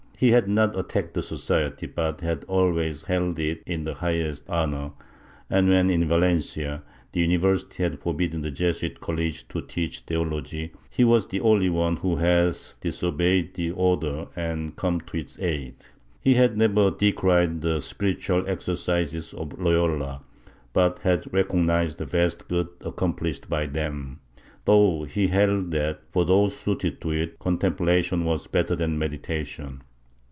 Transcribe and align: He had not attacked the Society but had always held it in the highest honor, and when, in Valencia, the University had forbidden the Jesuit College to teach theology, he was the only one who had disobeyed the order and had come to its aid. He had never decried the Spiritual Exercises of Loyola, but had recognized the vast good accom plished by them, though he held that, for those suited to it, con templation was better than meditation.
He 0.21 0.29
had 0.29 0.47
not 0.47 0.77
attacked 0.77 1.15
the 1.15 1.23
Society 1.23 1.87
but 1.87 2.21
had 2.21 2.43
always 2.43 3.01
held 3.07 3.39
it 3.39 3.63
in 3.65 3.85
the 3.85 3.95
highest 3.95 4.47
honor, 4.47 4.91
and 5.49 5.67
when, 5.67 5.89
in 5.89 6.07
Valencia, 6.07 6.83
the 7.11 7.21
University 7.21 7.81
had 7.81 7.99
forbidden 7.99 8.41
the 8.43 8.51
Jesuit 8.51 8.99
College 9.01 9.47
to 9.47 9.63
teach 9.63 10.01
theology, 10.01 10.73
he 10.91 11.03
was 11.03 11.25
the 11.25 11.39
only 11.39 11.69
one 11.71 11.95
who 11.95 12.17
had 12.17 12.55
disobeyed 12.81 13.55
the 13.55 13.71
order 13.71 14.27
and 14.35 14.69
had 14.69 14.75
come 14.75 14.99
to 15.01 15.17
its 15.17 15.39
aid. 15.39 15.73
He 16.19 16.35
had 16.35 16.55
never 16.55 16.91
decried 16.91 17.61
the 17.61 17.79
Spiritual 17.81 18.47
Exercises 18.47 19.33
of 19.33 19.57
Loyola, 19.59 20.21
but 20.71 20.99
had 20.99 21.33
recognized 21.33 21.97
the 21.97 22.05
vast 22.05 22.47
good 22.47 22.67
accom 22.81 23.17
plished 23.17 23.49
by 23.49 23.65
them, 23.65 24.19
though 24.65 25.03
he 25.05 25.29
held 25.29 25.71
that, 25.71 26.01
for 26.11 26.25
those 26.25 26.55
suited 26.55 27.01
to 27.01 27.09
it, 27.09 27.39
con 27.39 27.57
templation 27.57 28.23
was 28.23 28.45
better 28.45 28.75
than 28.75 28.99
meditation. 28.99 29.81